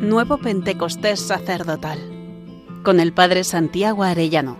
Nuevo 0.00 0.38
Pentecostés 0.38 1.18
Sacerdotal, 1.18 1.98
con 2.84 3.00
el 3.00 3.12
Padre 3.12 3.42
Santiago 3.42 4.04
Arellano. 4.04 4.56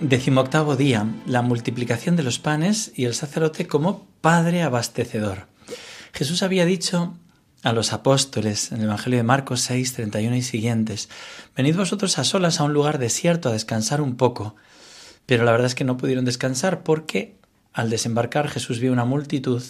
Decimoctavo 0.00 0.76
día, 0.76 1.06
la 1.26 1.42
multiplicación 1.42 2.16
de 2.16 2.22
los 2.22 2.38
panes 2.38 2.90
y 2.96 3.04
el 3.04 3.12
sacerdote 3.12 3.66
como 3.66 4.06
Padre 4.22 4.62
abastecedor. 4.62 5.46
Jesús 6.14 6.42
había 6.42 6.64
dicho 6.64 7.12
a 7.62 7.74
los 7.74 7.92
apóstoles 7.92 8.72
en 8.72 8.78
el 8.78 8.84
Evangelio 8.84 9.18
de 9.18 9.24
Marcos 9.24 9.60
6, 9.60 9.92
31 9.92 10.36
y 10.36 10.42
siguientes, 10.42 11.10
Venid 11.54 11.76
vosotros 11.76 12.18
a 12.18 12.24
solas 12.24 12.60
a 12.60 12.64
un 12.64 12.72
lugar 12.72 12.98
desierto 12.98 13.50
a 13.50 13.52
descansar 13.52 14.00
un 14.00 14.16
poco. 14.16 14.56
Pero 15.26 15.44
la 15.44 15.52
verdad 15.52 15.66
es 15.66 15.74
que 15.74 15.84
no 15.84 15.98
pudieron 15.98 16.24
descansar 16.24 16.82
porque 16.82 17.36
al 17.74 17.90
desembarcar 17.90 18.48
Jesús 18.48 18.80
vio 18.80 18.90
una 18.90 19.04
multitud 19.04 19.62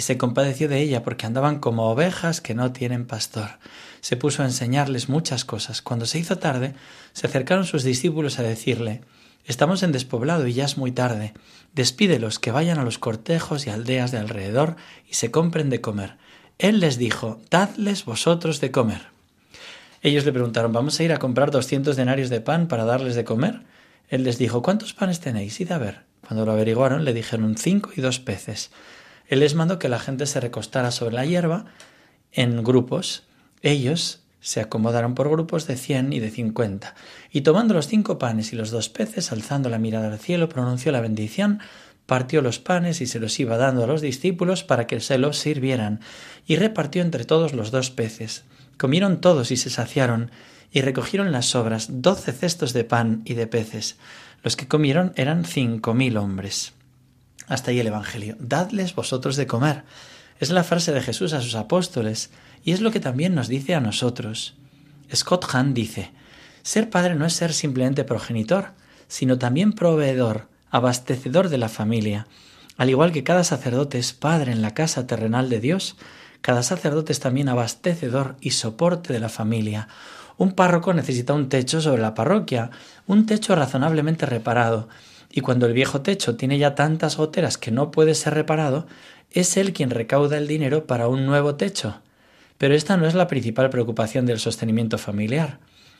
y 0.00 0.02
se 0.02 0.16
compadeció 0.16 0.66
de 0.66 0.80
ella 0.80 1.02
porque 1.02 1.26
andaban 1.26 1.58
como 1.58 1.90
ovejas 1.90 2.40
que 2.40 2.54
no 2.54 2.72
tienen 2.72 3.04
pastor. 3.04 3.58
Se 4.00 4.16
puso 4.16 4.42
a 4.42 4.46
enseñarles 4.46 5.10
muchas 5.10 5.44
cosas. 5.44 5.82
Cuando 5.82 6.06
se 6.06 6.18
hizo 6.18 6.38
tarde, 6.38 6.72
se 7.12 7.26
acercaron 7.26 7.66
sus 7.66 7.82
discípulos 7.82 8.38
a 8.38 8.42
decirle 8.42 9.02
Estamos 9.44 9.82
en 9.82 9.92
despoblado 9.92 10.46
y 10.46 10.54
ya 10.54 10.64
es 10.64 10.78
muy 10.78 10.90
tarde. 10.90 11.34
Despídelos 11.74 12.38
que 12.38 12.50
vayan 12.50 12.78
a 12.78 12.82
los 12.82 12.98
cortejos 12.98 13.66
y 13.66 13.70
aldeas 13.70 14.10
de 14.10 14.16
alrededor 14.16 14.76
y 15.06 15.16
se 15.16 15.30
compren 15.30 15.68
de 15.68 15.82
comer. 15.82 16.16
Él 16.58 16.80
les 16.80 16.96
dijo 16.96 17.38
Dadles 17.50 18.06
vosotros 18.06 18.58
de 18.62 18.70
comer. 18.70 19.02
Ellos 20.00 20.24
le 20.24 20.32
preguntaron 20.32 20.72
¿Vamos 20.72 20.98
a 20.98 21.04
ir 21.04 21.12
a 21.12 21.18
comprar 21.18 21.50
doscientos 21.50 21.96
denarios 21.96 22.30
de 22.30 22.40
pan 22.40 22.68
para 22.68 22.86
darles 22.86 23.16
de 23.16 23.24
comer? 23.24 23.64
Él 24.08 24.24
les 24.24 24.38
dijo 24.38 24.62
¿Cuántos 24.62 24.94
panes 24.94 25.20
tenéis? 25.20 25.60
Id 25.60 25.72
a 25.72 25.76
ver. 25.76 26.04
Cuando 26.26 26.46
lo 26.46 26.52
averiguaron 26.52 27.04
le 27.04 27.12
dijeron 27.12 27.58
cinco 27.58 27.90
y 27.94 28.00
dos 28.00 28.18
peces. 28.18 28.70
Él 29.30 29.38
les 29.38 29.54
mandó 29.54 29.78
que 29.78 29.88
la 29.88 30.00
gente 30.00 30.26
se 30.26 30.40
recostara 30.40 30.90
sobre 30.90 31.14
la 31.14 31.24
hierba 31.24 31.66
en 32.32 32.64
grupos. 32.64 33.22
Ellos 33.62 34.24
se 34.40 34.60
acomodaron 34.60 35.14
por 35.14 35.30
grupos 35.30 35.68
de 35.68 35.76
cien 35.76 36.12
y 36.12 36.18
de 36.18 36.30
cincuenta, 36.30 36.96
y 37.30 37.42
tomando 37.42 37.72
los 37.72 37.86
cinco 37.86 38.18
panes 38.18 38.52
y 38.52 38.56
los 38.56 38.72
dos 38.72 38.88
peces, 38.88 39.30
alzando 39.30 39.68
la 39.68 39.78
mirada 39.78 40.08
al 40.08 40.18
cielo, 40.18 40.48
pronunció 40.48 40.90
la 40.90 41.00
bendición, 41.00 41.60
partió 42.06 42.42
los 42.42 42.58
panes 42.58 43.00
y 43.00 43.06
se 43.06 43.20
los 43.20 43.38
iba 43.38 43.56
dando 43.56 43.84
a 43.84 43.86
los 43.86 44.00
discípulos 44.00 44.64
para 44.64 44.88
que 44.88 44.98
se 44.98 45.16
los 45.16 45.38
sirvieran, 45.38 46.00
y 46.44 46.56
repartió 46.56 47.00
entre 47.00 47.24
todos 47.24 47.52
los 47.52 47.70
dos 47.70 47.90
peces. 47.90 48.42
Comieron 48.78 49.20
todos 49.20 49.52
y 49.52 49.56
se 49.56 49.70
saciaron, 49.70 50.32
y 50.72 50.80
recogieron 50.80 51.30
las 51.30 51.46
sobras 51.46 52.02
doce 52.02 52.32
cestos 52.32 52.72
de 52.72 52.82
pan 52.82 53.22
y 53.24 53.34
de 53.34 53.46
peces. 53.46 53.96
Los 54.42 54.56
que 54.56 54.66
comieron 54.66 55.12
eran 55.14 55.44
cinco 55.44 55.94
mil 55.94 56.16
hombres. 56.16 56.72
Hasta 57.50 57.72
ahí 57.72 57.80
el 57.80 57.88
Evangelio. 57.88 58.36
Dadles 58.38 58.94
vosotros 58.94 59.34
de 59.34 59.48
comer. 59.48 59.82
Es 60.38 60.50
la 60.50 60.62
frase 60.62 60.92
de 60.92 61.02
Jesús 61.02 61.32
a 61.32 61.40
sus 61.40 61.56
apóstoles 61.56 62.30
y 62.62 62.70
es 62.70 62.80
lo 62.80 62.92
que 62.92 63.00
también 63.00 63.34
nos 63.34 63.48
dice 63.48 63.74
a 63.74 63.80
nosotros. 63.80 64.54
Scott 65.12 65.44
Hahn 65.52 65.74
dice, 65.74 66.12
ser 66.62 66.90
padre 66.90 67.16
no 67.16 67.26
es 67.26 67.32
ser 67.32 67.52
simplemente 67.52 68.04
progenitor, 68.04 68.68
sino 69.08 69.36
también 69.36 69.72
proveedor, 69.72 70.46
abastecedor 70.70 71.48
de 71.48 71.58
la 71.58 71.68
familia. 71.68 72.28
Al 72.76 72.88
igual 72.88 73.10
que 73.10 73.24
cada 73.24 73.42
sacerdote 73.42 73.98
es 73.98 74.12
padre 74.12 74.52
en 74.52 74.62
la 74.62 74.72
casa 74.72 75.08
terrenal 75.08 75.50
de 75.50 75.58
Dios, 75.58 75.96
cada 76.42 76.62
sacerdote 76.62 77.12
es 77.12 77.18
también 77.18 77.48
abastecedor 77.48 78.36
y 78.40 78.52
soporte 78.52 79.12
de 79.12 79.18
la 79.18 79.28
familia. 79.28 79.88
Un 80.38 80.52
párroco 80.52 80.94
necesita 80.94 81.34
un 81.34 81.48
techo 81.48 81.80
sobre 81.80 82.00
la 82.00 82.14
parroquia, 82.14 82.70
un 83.08 83.26
techo 83.26 83.56
razonablemente 83.56 84.24
reparado, 84.24 84.88
y 85.30 85.40
cuando 85.40 85.66
el 85.66 85.72
viejo 85.72 86.02
techo 86.02 86.36
tiene 86.36 86.58
ya 86.58 86.74
tantas 86.74 87.16
goteras 87.16 87.56
que 87.56 87.70
no 87.70 87.90
puede 87.90 88.14
ser 88.14 88.34
reparado, 88.34 88.86
es 89.30 89.56
él 89.56 89.72
quien 89.72 89.90
recauda 89.90 90.38
el 90.38 90.48
dinero 90.48 90.86
para 90.86 91.08
un 91.08 91.24
nuevo 91.26 91.54
techo. 91.54 92.00
Pero 92.58 92.74
esta 92.74 92.96
no 92.96 93.06
es 93.06 93.14
la 93.14 93.28
principal 93.28 93.70
preocupación 93.70 94.26
del 94.26 94.40
sostenimiento 94.40 94.98
familiar. 94.98 95.58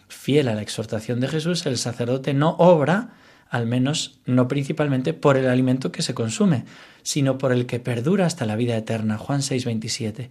Fiel 0.09 0.49
a 0.49 0.55
la 0.55 0.63
exhortación 0.63 1.21
de 1.21 1.29
Jesús, 1.29 1.65
el 1.67 1.79
sacerdote 1.79 2.35
no 2.35 2.57
obra, 2.59 3.11
al 3.49 3.67
menos 3.67 4.19
no 4.27 4.49
principalmente 4.49 5.15
por 5.15 5.37
el 5.37 5.49
alimento 5.49 5.93
que 5.93 6.03
se 6.03 6.15
consume, 6.15 6.65
sino 7.03 7.39
por 7.39 7.53
el 7.53 7.67
que 7.67 7.81
perdura 7.81 8.27
hasta 8.27 8.47
la 8.47 8.57
vida 8.57 8.77
eterna. 8.77 9.17
Juan 9.17 9.43
6:27. 9.43 10.31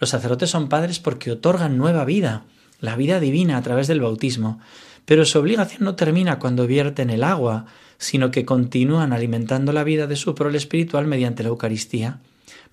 Los 0.00 0.10
sacerdotes 0.10 0.50
son 0.50 0.68
padres 0.68 0.98
porque 0.98 1.30
otorgan 1.30 1.78
nueva 1.78 2.04
vida, 2.04 2.42
la 2.80 2.96
vida 2.96 3.20
divina 3.20 3.56
a 3.56 3.62
través 3.62 3.86
del 3.86 4.00
bautismo, 4.00 4.60
pero 5.04 5.24
su 5.24 5.38
obligación 5.38 5.84
no 5.84 5.94
termina 5.94 6.38
cuando 6.38 6.66
vierten 6.66 7.10
el 7.10 7.24
agua, 7.24 7.66
sino 8.02 8.32
que 8.32 8.44
continúan 8.44 9.12
alimentando 9.12 9.72
la 9.72 9.84
vida 9.84 10.08
de 10.08 10.16
su 10.16 10.34
prole 10.34 10.58
espiritual 10.58 11.06
mediante 11.06 11.44
la 11.44 11.50
Eucaristía. 11.50 12.18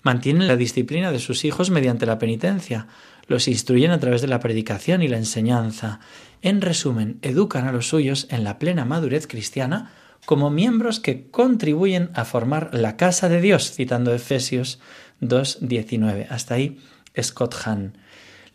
Mantienen 0.02 0.48
la 0.48 0.56
disciplina 0.56 1.12
de 1.12 1.20
sus 1.20 1.44
hijos 1.44 1.70
mediante 1.70 2.04
la 2.04 2.18
penitencia, 2.18 2.88
los 3.28 3.46
instruyen 3.46 3.92
a 3.92 4.00
través 4.00 4.22
de 4.22 4.26
la 4.26 4.40
predicación 4.40 5.02
y 5.02 5.08
la 5.08 5.18
enseñanza. 5.18 6.00
En 6.42 6.60
resumen, 6.60 7.20
educan 7.22 7.68
a 7.68 7.72
los 7.72 7.86
suyos 7.86 8.26
en 8.30 8.42
la 8.42 8.58
plena 8.58 8.84
madurez 8.84 9.28
cristiana 9.28 9.92
como 10.26 10.50
miembros 10.50 10.98
que 10.98 11.30
contribuyen 11.30 12.10
a 12.14 12.24
formar 12.24 12.70
la 12.72 12.96
casa 12.96 13.28
de 13.28 13.40
Dios, 13.40 13.70
citando 13.70 14.12
Efesios 14.12 14.80
2.19. 15.20 16.26
Hasta 16.28 16.54
ahí 16.54 16.80
Scott 17.22 17.54
Hahn. 17.64 17.96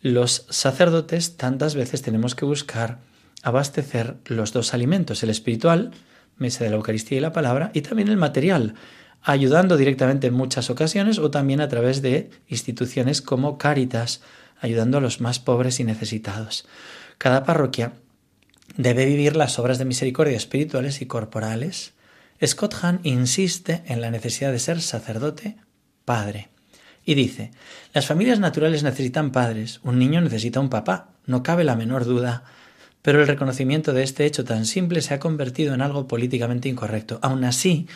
Los 0.02 0.46
sacerdotes 0.50 1.38
tantas 1.38 1.74
veces 1.74 2.02
tenemos 2.02 2.34
que 2.34 2.44
buscar 2.44 2.98
abastecer 3.42 4.16
los 4.26 4.52
dos 4.52 4.74
alimentos, 4.74 5.22
el 5.22 5.30
espiritual, 5.30 5.92
mesa 6.36 6.64
de 6.64 6.70
la 6.70 6.76
Eucaristía 6.76 7.18
y 7.18 7.20
la 7.20 7.32
palabra, 7.32 7.70
y 7.74 7.82
también 7.82 8.08
el 8.08 8.16
material, 8.16 8.74
ayudando 9.22 9.76
directamente 9.76 10.28
en 10.28 10.34
muchas 10.34 10.70
ocasiones 10.70 11.18
o 11.18 11.30
también 11.30 11.60
a 11.60 11.68
través 11.68 12.02
de 12.02 12.30
instituciones 12.48 13.22
como 13.22 13.58
Cáritas, 13.58 14.22
ayudando 14.60 14.98
a 14.98 15.00
los 15.00 15.20
más 15.20 15.38
pobres 15.38 15.80
y 15.80 15.84
necesitados. 15.84 16.66
Cada 17.18 17.44
parroquia 17.44 17.94
debe 18.76 19.06
vivir 19.06 19.36
las 19.36 19.58
obras 19.58 19.78
de 19.78 19.84
misericordia 19.84 20.36
espirituales 20.36 21.00
y 21.02 21.06
corporales. 21.06 21.94
Scott 22.44 22.74
Hahn 22.82 23.00
insiste 23.02 23.82
en 23.86 24.00
la 24.00 24.10
necesidad 24.10 24.52
de 24.52 24.58
ser 24.58 24.80
sacerdote 24.80 25.56
padre. 26.04 26.48
Y 27.04 27.14
dice, 27.14 27.52
las 27.92 28.06
familias 28.06 28.40
naturales 28.40 28.82
necesitan 28.82 29.30
padres, 29.30 29.80
un 29.84 29.98
niño 29.98 30.20
necesita 30.20 30.60
un 30.60 30.68
papá, 30.68 31.10
no 31.24 31.42
cabe 31.42 31.64
la 31.64 31.76
menor 31.76 32.04
duda. 32.04 32.44
Pero 33.06 33.20
el 33.20 33.28
reconocimiento 33.28 33.92
de 33.92 34.02
este 34.02 34.26
hecho 34.26 34.42
tan 34.42 34.66
simple 34.66 35.00
se 35.00 35.14
ha 35.14 35.20
convertido 35.20 35.72
en 35.74 35.80
algo 35.80 36.08
políticamente 36.08 36.68
incorrecto. 36.68 37.20
Aun 37.22 37.44
así, 37.44 37.86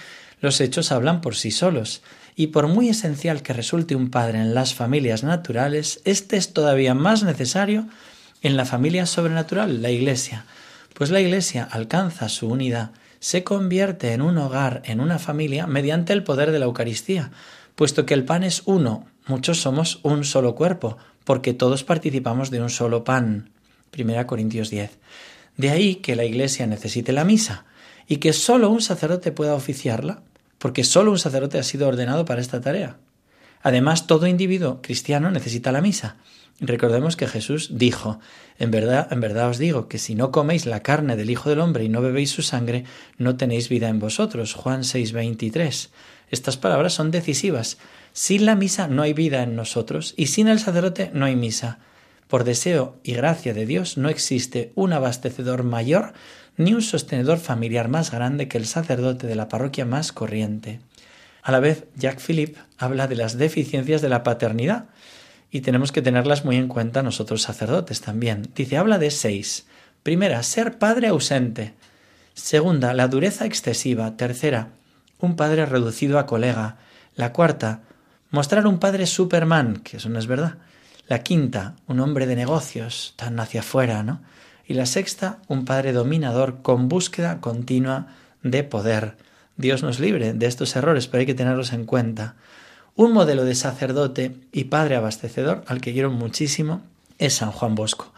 los 0.41 0.61
hechos 0.61 0.93
hablan 0.93 1.21
por 1.21 1.35
sí 1.35 1.51
solos, 1.51 2.01
y 2.37 2.47
por 2.47 2.69
muy 2.69 2.91
esencial 2.91 3.43
que 3.43 3.53
resulte 3.53 3.97
un 3.97 4.11
padre 4.11 4.39
en 4.39 4.55
las 4.55 4.73
familias 4.73 5.25
naturales, 5.25 6.01
este 6.05 6.37
es 6.37 6.53
todavía 6.53 6.95
más 6.95 7.25
necesario 7.25 7.89
en 8.41 8.57
la 8.57 8.65
familia 8.65 9.05
sobrenatural, 9.05 9.83
la 9.83 9.91
Iglesia, 9.91 10.45
pues 10.95 11.11
la 11.11 11.21
Iglesia 11.21 11.67
alcanza 11.69 12.29
su 12.29 12.47
unidad, 12.47 12.93
se 13.19 13.43
convierte 13.43 14.13
en 14.13 14.23
un 14.23 14.39
hogar, 14.39 14.81
en 14.85 15.01
una 15.01 15.19
familia, 15.19 15.67
mediante 15.67 16.13
el 16.13 16.23
poder 16.23 16.53
de 16.53 16.61
la 16.61 16.67
Eucaristía, 16.67 17.33
puesto 17.75 18.07
que 18.07 18.15
el 18.15 18.25
pan 18.25 18.45
es 18.45 18.63
uno, 18.65 19.09
muchos 19.27 19.61
somos 19.61 19.99
un 20.05 20.23
solo 20.23 20.55
cuerpo, 20.55 20.99
porque 21.25 21.53
todos 21.53 21.83
participamos 21.83 22.53
de 22.53 22.63
un 22.63 22.71
solo 22.71 23.03
pan. 23.03 23.51
1 23.97 24.27
Corintios 24.27 24.71
10. 24.71 24.99
De 25.57 25.71
ahí 25.71 25.97
que 25.97 26.17
la 26.17 26.25
Iglesia 26.25 26.67
necesite 26.67 27.13
la 27.13 27.25
misa 27.25 27.65
y 28.07 28.17
que 28.17 28.33
sólo 28.33 28.71
un 28.71 28.81
sacerdote 28.81 29.33
pueda 29.33 29.55
oficiarla, 29.55 30.23
porque 30.59 30.85
sólo 30.85 31.11
un 31.11 31.19
sacerdote 31.19 31.59
ha 31.59 31.63
sido 31.63 31.89
ordenado 31.89 32.25
para 32.25 32.41
esta 32.41 32.61
tarea. 32.61 32.97
Además, 33.63 34.07
todo 34.07 34.27
individuo 34.27 34.81
cristiano 34.83 35.31
necesita 35.31 35.71
la 35.73 35.81
misa. 35.81 36.17
Recordemos 36.61 37.17
que 37.17 37.27
Jesús 37.27 37.71
dijo, 37.73 38.21
en 38.59 38.71
verdad, 38.71 39.09
en 39.11 39.21
verdad 39.21 39.49
os 39.49 39.59
digo 39.59 39.89
que 39.89 39.99
si 39.99 40.15
no 40.15 40.31
coméis 40.31 40.67
la 40.67 40.83
carne 40.83 41.17
del 41.17 41.31
Hijo 41.31 41.49
del 41.49 41.61
Hombre 41.61 41.85
y 41.85 41.89
no 41.89 42.03
bebéis 42.03 42.31
su 42.31 42.43
sangre, 42.43 42.85
no 43.17 43.37
tenéis 43.37 43.69
vida 43.69 43.89
en 43.89 43.99
vosotros. 43.99 44.55
Juan 44.55 44.83
6:23. 44.83 45.91
Estas 46.31 46.57
palabras 46.59 46.93
son 46.93 47.11
decisivas. 47.11 47.79
Sin 48.13 48.45
la 48.45 48.57
misa 48.57 48.89
no 48.89 49.03
hay 49.03 49.15
vida 49.15 49.43
en 49.43 49.57
nosotros 49.57 50.15
y 50.17 50.27
sin 50.27 50.49
el 50.49 50.59
sacerdote 50.59 51.11
no 51.15 51.25
hay 51.25 51.37
misa. 51.37 51.79
Por 52.31 52.45
deseo 52.45 52.97
y 53.03 53.15
gracia 53.15 53.53
de 53.55 53.67
Dios 53.67 53.99
no 53.99 54.09
existe 54.09 54.71
un 54.77 54.93
abastecedor 54.93 55.65
mayor 55.65 56.13
ni 56.57 56.75
un 56.75 56.81
sostenedor 56.81 57.39
familiar 57.39 57.89
más 57.89 58.13
grande 58.13 58.47
que 58.47 58.57
el 58.57 58.67
sacerdote 58.67 59.27
de 59.27 59.35
la 59.35 59.49
parroquia 59.49 59.85
más 59.85 60.13
corriente. 60.13 60.79
A 61.43 61.51
la 61.51 61.59
vez, 61.59 61.87
Jacques 61.97 62.23
Philippe 62.23 62.61
habla 62.79 63.09
de 63.09 63.17
las 63.17 63.37
deficiencias 63.37 64.01
de 64.01 64.09
la 64.09 64.23
paternidad 64.23 64.85
y 65.51 65.63
tenemos 65.63 65.91
que 65.91 66.03
tenerlas 66.03 66.45
muy 66.45 66.55
en 66.55 66.69
cuenta 66.69 67.03
nosotros 67.03 67.43
sacerdotes 67.43 68.01
también. 68.01 68.49
Dice, 68.55 68.77
habla 68.77 68.99
de 68.99 69.11
seis. 69.11 69.67
Primera, 70.05 70.41
ser 70.45 70.79
padre 70.79 71.09
ausente. 71.09 71.75
Segunda, 72.35 72.95
la 72.95 73.09
dureza 73.09 73.45
excesiva. 73.45 74.17
Tercera, 74.17 74.69
un 75.19 75.35
padre 75.35 75.67
reducido 75.67 76.21
a 76.21 76.27
colega. 76.27 76.77
La 77.17 77.33
cuarta, 77.33 77.81
mostrar 78.31 78.69
un 78.69 78.79
padre 78.79 79.07
Superman, 79.07 79.79
que 79.79 79.97
eso 79.97 80.09
no 80.09 80.21
es 80.21 80.29
verdad. 80.29 80.59
La 81.11 81.25
quinta, 81.25 81.75
un 81.89 81.99
hombre 81.99 82.29
de 82.29 82.37
negocios, 82.37 83.15
tan 83.17 83.41
hacia 83.41 83.63
afuera, 83.63 84.05
¿no? 84.05 84.21
Y 84.65 84.75
la 84.75 84.87
sexta, 84.87 85.39
un 85.49 85.65
padre 85.65 85.93
dominador 85.93 86.63
con 86.63 86.89
búsqueda 86.89 87.41
continua 87.41 88.07
de 88.45 88.63
poder. 88.63 89.17
Dios 89.57 89.83
nos 89.83 89.99
libre 89.99 90.35
de 90.35 90.47
estos 90.47 90.77
errores, 90.77 91.09
pero 91.09 91.23
hay 91.23 91.27
que 91.27 91.35
tenerlos 91.35 91.73
en 91.73 91.85
cuenta. 91.85 92.37
Un 92.95 93.13
modelo 93.13 93.45
de 93.45 93.57
sacerdote 93.57 94.37
y 94.53 94.65
padre 94.67 94.95
abastecedor 94.95 95.65
al 95.67 95.81
que 95.81 95.93
quiero 95.93 96.13
muchísimo 96.13 96.81
es 97.19 97.35
San 97.35 97.51
Juan 97.51 97.75
Bosco. 97.75 98.13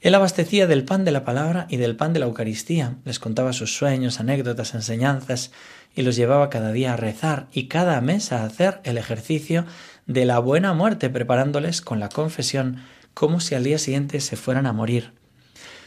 Él 0.00 0.16
abastecía 0.16 0.66
del 0.66 0.84
pan 0.84 1.04
de 1.04 1.12
la 1.12 1.24
palabra 1.24 1.66
y 1.70 1.76
del 1.76 1.94
pan 1.94 2.12
de 2.12 2.18
la 2.18 2.26
Eucaristía, 2.26 2.96
les 3.04 3.20
contaba 3.20 3.52
sus 3.52 3.76
sueños, 3.76 4.18
anécdotas, 4.18 4.74
enseñanzas 4.74 5.52
y 5.94 6.02
los 6.02 6.16
llevaba 6.16 6.50
cada 6.50 6.72
día 6.72 6.94
a 6.94 6.96
rezar 6.96 7.46
y 7.52 7.68
cada 7.68 8.00
mes 8.00 8.32
a 8.32 8.44
hacer 8.44 8.80
el 8.82 8.98
ejercicio 8.98 9.64
de 10.06 10.24
la 10.24 10.38
buena 10.38 10.72
muerte, 10.72 11.10
preparándoles 11.10 11.80
con 11.80 12.00
la 12.00 12.08
confesión 12.08 12.82
como 13.14 13.40
si 13.40 13.54
al 13.54 13.64
día 13.64 13.78
siguiente 13.78 14.20
se 14.20 14.36
fueran 14.36 14.66
a 14.66 14.72
morir. 14.72 15.12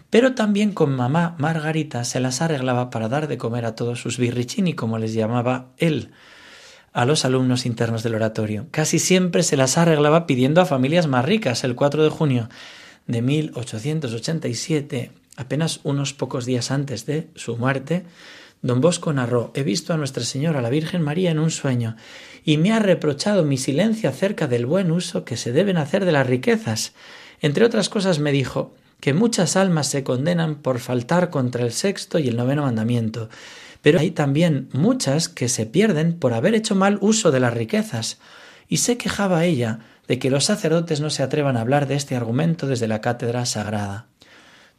Pero 0.10 0.36
también 0.36 0.72
con 0.72 0.96
mamá 0.96 1.36
Margarita 1.38 2.06
se 2.06 2.20
las 2.20 2.42
arreglaba 2.42 2.90
para 2.90 3.10
dar 3.10 3.28
de 3.28 3.38
comer 3.38 3.66
a 3.66 3.76
todos 3.76 4.02
sus 4.02 4.18
birrichini, 4.18 4.74
como 4.74 4.98
les 4.98 5.14
llamaba 5.14 5.68
él, 5.78 6.12
a 6.94 7.06
los 7.06 7.26
alumnos 7.26 7.66
internos 7.66 8.04
del 8.04 8.16
oratorio. 8.16 8.68
Casi 8.72 9.00
siempre 9.00 9.44
se 9.44 9.58
las 9.58 9.78
arreglaba 9.78 10.26
pidiendo 10.26 10.62
a 10.62 10.66
familias 10.66 11.08
más 11.08 11.26
ricas. 11.26 11.64
El 11.66 11.76
4 11.76 12.04
de 12.04 12.10
junio 12.10 12.50
de 13.06 13.22
1887, 13.22 15.12
apenas 15.36 15.82
unos 15.84 16.14
pocos 16.14 16.46
días 16.46 16.72
antes 16.72 17.06
de 17.06 17.28
su 17.36 17.58
muerte, 17.58 18.06
don 18.62 18.82
Bosco 18.82 19.14
narró, 19.14 19.52
he 19.56 19.64
visto 19.64 19.94
a 19.94 19.98
Nuestra 19.98 20.24
Señora, 20.24 20.62
la 20.62 20.70
Virgen 20.70 21.02
María, 21.02 21.32
en 21.32 21.40
un 21.40 21.52
sueño, 21.52 21.96
y 22.44 22.58
me 22.58 22.72
ha 22.72 22.80
reprochado 22.80 23.44
mi 23.44 23.58
silencio 23.58 24.10
acerca 24.10 24.48
del 24.48 24.66
buen 24.66 24.92
uso 24.92 25.26
que 25.26 25.38
se 25.38 25.52
deben 25.52 25.78
hacer 25.78 26.06
de 26.06 26.12
las 26.12 26.28
riquezas. 26.28 26.94
Entre 27.42 27.66
otras 27.66 27.90
cosas 27.90 28.20
me 28.20 28.32
dijo 28.32 28.74
que 29.00 29.14
muchas 29.14 29.56
almas 29.56 29.88
se 29.88 30.04
condenan 30.04 30.56
por 30.56 30.80
faltar 30.80 31.30
contra 31.30 31.64
el 31.64 31.72
sexto 31.72 32.20
y 32.20 32.28
el 32.28 32.38
noveno 32.38 32.64
mandamiento, 32.64 33.30
pero 33.82 34.00
hay 34.00 34.12
también 34.12 34.70
muchas 34.74 35.30
que 35.30 35.50
se 35.50 35.66
pierden 35.66 36.18
por 36.18 36.34
haber 36.34 36.56
hecho 36.56 36.76
mal 36.76 36.98
uso 37.02 37.32
de 37.32 37.40
las 37.40 37.54
riquezas. 37.54 38.20
Y 38.68 38.78
se 38.78 38.98
quejaba 38.98 39.46
ella 39.46 39.80
de 40.08 40.20
que 40.20 40.30
los 40.30 40.46
sacerdotes 40.46 41.00
no 41.00 41.10
se 41.10 41.24
atrevan 41.24 41.58
a 41.58 41.62
hablar 41.62 41.88
de 41.88 41.96
este 41.96 42.16
argumento 42.16 42.68
desde 42.68 42.88
la 42.88 43.02
cátedra 43.02 43.46
sagrada. 43.46 44.08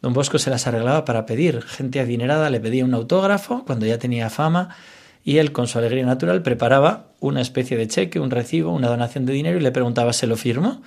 Don 0.01 0.13
Bosco 0.13 0.39
se 0.39 0.51
las 0.51 0.67
arreglaba 0.67 1.05
para 1.05 1.27
pedir. 1.27 1.63
Gente 1.63 2.01
adinerada 2.01 2.51
le 2.51 2.61
pedía 2.61 2.85
un 2.85 2.95
autógrafo 2.95 3.65
cuando 3.65 3.87
ya 3.87 3.99
tenía 3.99 4.31
fama 4.31 4.77
y 5.25 5.39
él, 5.39 5.53
con 5.53 5.67
su 5.67 5.79
alegría 5.79 6.07
natural, 6.07 6.43
preparaba 6.43 7.09
una 7.21 7.41
especie 7.41 7.77
de 7.77 7.89
cheque, 7.89 8.21
un 8.21 8.31
recibo, 8.31 8.73
una 8.73 8.89
donación 8.89 9.27
de 9.27 9.33
dinero 9.33 9.59
y 9.59 9.61
le 9.61 9.73
preguntaba 9.73 10.13
¿se 10.13 10.27
lo 10.27 10.37
firmo? 10.37 10.83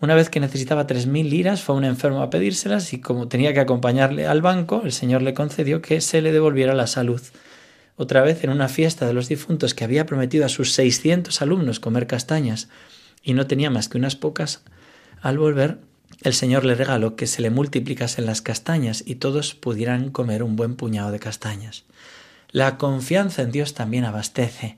Una 0.00 0.14
vez 0.14 0.30
que 0.30 0.40
necesitaba 0.40 0.86
tres 0.86 1.06
mil 1.06 1.28
liras, 1.28 1.62
fue 1.62 1.74
un 1.74 1.84
enfermo 1.84 2.22
a 2.22 2.30
pedírselas 2.30 2.94
y 2.94 3.00
como 3.00 3.28
tenía 3.28 3.52
que 3.52 3.60
acompañarle 3.60 4.26
al 4.26 4.40
banco, 4.40 4.80
el 4.84 4.92
Señor 4.92 5.20
le 5.20 5.34
concedió 5.34 5.82
que 5.82 6.00
se 6.00 6.22
le 6.22 6.32
devolviera 6.32 6.74
la 6.74 6.86
salud. 6.86 7.20
Otra 7.96 8.22
vez 8.22 8.42
en 8.42 8.48
una 8.48 8.68
fiesta 8.68 9.06
de 9.06 9.12
los 9.12 9.28
difuntos 9.28 9.74
que 9.74 9.84
había 9.84 10.06
prometido 10.06 10.46
a 10.46 10.48
sus 10.48 10.72
seiscientos 10.72 11.42
alumnos 11.42 11.80
comer 11.80 12.06
castañas 12.06 12.70
y 13.22 13.34
no 13.34 13.46
tenía 13.46 13.68
más 13.68 13.90
que 13.90 13.98
unas 13.98 14.16
pocas, 14.16 14.62
al 15.20 15.36
volver 15.36 15.78
el 16.22 16.34
Señor 16.34 16.64
le 16.64 16.74
regaló 16.74 17.16
que 17.16 17.26
se 17.26 17.40
le 17.40 17.50
multiplicasen 17.50 18.26
las 18.26 18.42
castañas 18.42 19.02
y 19.06 19.16
todos 19.16 19.54
pudieran 19.54 20.10
comer 20.10 20.42
un 20.42 20.56
buen 20.56 20.76
puñado 20.76 21.10
de 21.10 21.18
castañas. 21.18 21.84
La 22.50 22.76
confianza 22.78 23.42
en 23.42 23.52
Dios 23.52 23.74
también 23.74 24.04
abastece. 24.04 24.76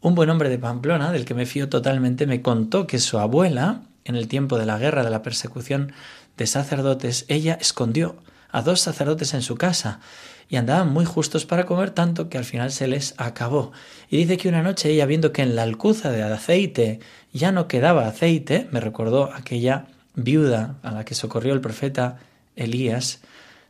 Un 0.00 0.14
buen 0.14 0.30
hombre 0.30 0.48
de 0.48 0.58
Pamplona, 0.58 1.12
del 1.12 1.24
que 1.24 1.34
me 1.34 1.46
fío 1.46 1.68
totalmente, 1.68 2.26
me 2.26 2.42
contó 2.42 2.86
que 2.86 2.98
su 2.98 3.18
abuela, 3.18 3.82
en 4.04 4.16
el 4.16 4.28
tiempo 4.28 4.58
de 4.58 4.66
la 4.66 4.78
guerra 4.78 5.04
de 5.04 5.10
la 5.10 5.22
persecución 5.22 5.92
de 6.36 6.46
sacerdotes, 6.46 7.24
ella 7.28 7.58
escondió 7.60 8.16
a 8.50 8.62
dos 8.62 8.80
sacerdotes 8.80 9.34
en 9.34 9.42
su 9.42 9.56
casa 9.56 10.00
y 10.48 10.56
andaban 10.56 10.92
muy 10.92 11.04
justos 11.04 11.46
para 11.46 11.66
comer 11.66 11.90
tanto 11.90 12.28
que 12.28 12.38
al 12.38 12.44
final 12.44 12.70
se 12.70 12.86
les 12.86 13.14
acabó. 13.16 13.72
Y 14.10 14.18
dice 14.18 14.36
que 14.36 14.48
una 14.48 14.62
noche 14.62 14.90
ella 14.90 15.06
viendo 15.06 15.32
que 15.32 15.42
en 15.42 15.56
la 15.56 15.62
alcuza 15.62 16.10
de 16.10 16.22
aceite 16.22 17.00
ya 17.32 17.52
no 17.52 17.68
quedaba 17.68 18.06
aceite, 18.06 18.68
me 18.70 18.80
recordó 18.80 19.32
aquella 19.32 19.86
viuda 20.14 20.76
a 20.82 20.90
la 20.90 21.04
que 21.04 21.14
socorrió 21.14 21.52
el 21.54 21.60
profeta 21.60 22.18
Elías, 22.56 23.20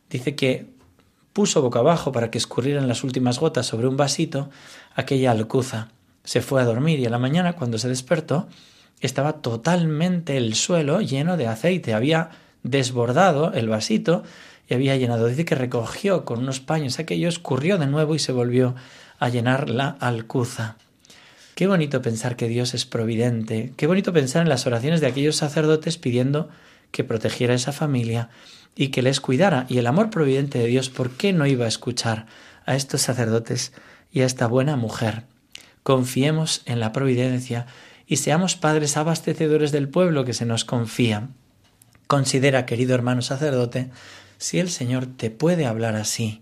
dice 0.09 0.35
que 0.35 0.67
puso 1.33 1.61
boca 1.61 1.79
abajo 1.79 2.11
para 2.11 2.29
que 2.29 2.37
escurrieran 2.37 2.87
las 2.87 3.03
últimas 3.03 3.39
gotas 3.39 3.65
sobre 3.65 3.87
un 3.87 3.97
vasito 3.97 4.49
aquella 4.95 5.31
alcuza. 5.31 5.89
Se 6.23 6.41
fue 6.41 6.61
a 6.61 6.65
dormir 6.65 6.99
y 6.99 7.05
a 7.05 7.09
la 7.09 7.19
mañana 7.19 7.53
cuando 7.53 7.77
se 7.77 7.89
despertó 7.89 8.47
estaba 9.01 9.41
totalmente 9.41 10.37
el 10.37 10.53
suelo 10.55 11.01
lleno 11.01 11.35
de 11.35 11.47
aceite. 11.47 11.93
Había 11.93 12.29
desbordado 12.61 13.51
el 13.53 13.67
vasito 13.67 14.23
y 14.69 14.75
había 14.75 14.95
llenado. 14.95 15.27
Dice 15.27 15.43
que 15.43 15.55
recogió 15.55 16.23
con 16.23 16.39
unos 16.39 16.61
paños 16.61 16.99
aquello, 16.99 17.27
escurrió 17.27 17.77
de 17.77 17.87
nuevo 17.87 18.15
y 18.15 18.19
se 18.19 18.31
volvió 18.31 18.75
a 19.19 19.29
llenar 19.29 19.69
la 19.69 19.89
alcuza. 19.99 20.77
Qué 21.55 21.67
bonito 21.67 22.01
pensar 22.01 22.35
que 22.35 22.47
Dios 22.47 22.73
es 22.73 22.85
providente, 22.85 23.73
qué 23.77 23.85
bonito 23.85 24.11
pensar 24.11 24.41
en 24.41 24.49
las 24.49 24.65
oraciones 24.65 25.01
de 25.01 25.07
aquellos 25.07 25.35
sacerdotes 25.35 25.99
pidiendo 25.99 26.49
que 26.91 27.03
protegiera 27.03 27.53
a 27.53 27.57
esa 27.57 27.71
familia 27.71 28.29
y 28.75 28.87
que 28.87 29.03
les 29.03 29.21
cuidara. 29.21 29.67
Y 29.69 29.77
el 29.77 29.85
amor 29.85 30.09
providente 30.09 30.57
de 30.57 30.65
Dios, 30.65 30.89
¿por 30.89 31.11
qué 31.11 31.31
no 31.31 31.45
iba 31.45 31.65
a 31.65 31.67
escuchar 31.67 32.25
a 32.65 32.75
estos 32.75 33.01
sacerdotes 33.01 33.71
y 34.11 34.21
a 34.21 34.25
esta 34.25 34.47
buena 34.47 34.77
mujer? 34.77 35.23
Confiemos 35.83 36.63
en 36.65 36.79
la 36.79 36.91
providencia 36.91 37.67
y 38.07 38.17
seamos 38.17 38.55
padres 38.55 38.97
abastecedores 38.97 39.71
del 39.71 39.89
pueblo 39.89 40.25
que 40.25 40.33
se 40.33 40.45
nos 40.45 40.65
confía. 40.65 41.29
Considera, 42.07 42.65
querido 42.65 42.95
hermano 42.95 43.21
sacerdote, 43.21 43.89
si 44.37 44.59
el 44.59 44.69
Señor 44.69 45.05
te 45.05 45.29
puede 45.29 45.67
hablar 45.67 45.95
así. 45.95 46.41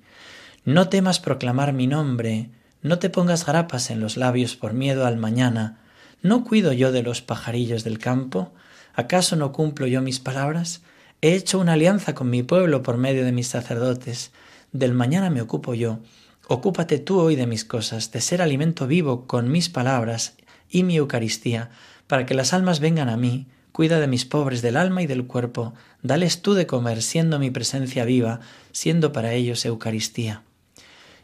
No 0.63 0.89
temas 0.89 1.19
proclamar 1.19 1.73
mi 1.73 1.87
nombre, 1.87 2.49
no 2.83 2.98
te 2.98 3.12
pongas 3.12 3.45
grapas 3.45 3.92
en 3.92 4.00
los 4.00 4.18
labios 4.18 4.56
por 4.56 4.74
miedo 4.74 5.06
al 5.06 5.18
mañana. 5.18 5.78
¿No 6.24 6.44
cuido 6.44 6.74
yo 6.74 6.92
de 6.92 7.04
los 7.04 7.22
pajarillos 7.22 7.83
del 7.83 8.00
campo? 8.00 8.54
¿Acaso 8.95 9.36
no 9.36 9.51
cumplo 9.51 9.86
yo 9.86 10.01
mis 10.01 10.19
palabras? 10.19 10.81
He 11.22 11.36
hecho 11.36 11.60
una 11.60 11.74
alianza 11.74 12.16
con 12.16 12.31
mi 12.31 12.42
pueblo 12.42 12.81
por 12.81 12.98
medio 12.98 13.24
de 13.24 13.31
mis 13.31 13.48
sacerdotes. 13.48 14.31
Del 14.72 14.94
mañana 14.94 15.30
me 15.30 15.42
ocupo 15.42 15.75
yo. 15.75 16.00
Ocúpate 16.48 16.98
tú 16.98 17.19
hoy 17.19 17.36
de 17.36 17.45
mis 17.45 17.66
cosas, 17.66 18.12
de 18.12 18.19
ser 18.19 18.42
alimento 18.42 18.88
vivo 18.88 19.28
con 19.28 19.51
mis 19.51 19.69
palabras 19.69 20.33
y 20.68 20.83
mi 20.83 20.98
Eucaristía, 20.98 21.69
para 22.07 22.25
que 22.25 22.33
las 22.33 22.51
almas 22.51 22.80
vengan 22.80 23.10
a 23.10 23.18
mí. 23.18 23.45
Cuida 23.72 24.00
de 24.00 24.07
mis 24.07 24.25
pobres 24.25 24.63
del 24.63 24.75
alma 24.75 25.04
y 25.04 25.07
del 25.07 25.28
cuerpo. 25.28 25.75
Dales 26.01 26.42
tú 26.42 26.56
de 26.56 26.66
comer, 26.66 27.04
siendo 27.04 27.38
mi 27.38 27.51
presencia 27.51 28.06
viva, 28.06 28.39
siendo 28.72 29.12
para 29.12 29.33
ellos 29.33 29.66
Eucaristía 29.66 30.42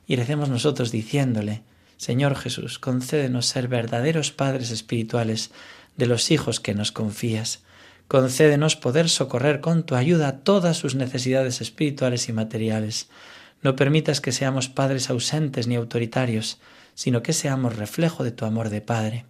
y 0.07 0.15
recemos 0.15 0.49
nosotros 0.49 0.91
diciéndole, 0.91 1.61
Señor 1.97 2.35
Jesús, 2.35 2.79
concédenos 2.79 3.47
ser 3.47 3.67
verdaderos 3.67 4.31
padres 4.31 4.71
espirituales 4.71 5.51
de 5.97 6.05
los 6.05 6.31
hijos 6.31 6.59
que 6.59 6.73
nos 6.73 6.91
confías. 6.91 7.63
Concédenos 8.07 8.75
poder 8.75 9.09
socorrer 9.09 9.59
con 9.59 9.83
tu 9.83 9.95
ayuda 9.95 10.39
todas 10.39 10.77
sus 10.77 10.95
necesidades 10.95 11.59
espirituales 11.59 12.29
y 12.29 12.33
materiales. 12.33 13.09
No 13.61 13.75
permitas 13.75 14.21
que 14.21 14.31
seamos 14.31 14.69
padres 14.69 15.09
ausentes 15.09 15.67
ni 15.67 15.75
autoritarios, 15.75 16.59
sino 16.95 17.21
que 17.21 17.33
seamos 17.33 17.75
reflejo 17.75 18.23
de 18.23 18.31
tu 18.31 18.45
amor 18.45 18.69
de 18.69 18.81
Padre. 18.81 19.25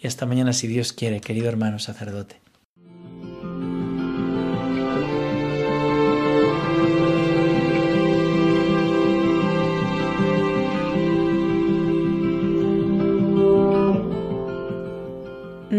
Y 0.00 0.06
hasta 0.06 0.26
mañana 0.26 0.52
si 0.52 0.66
Dios 0.66 0.92
quiere, 0.92 1.20
querido 1.20 1.48
hermano 1.48 1.78
sacerdote. 1.78 2.45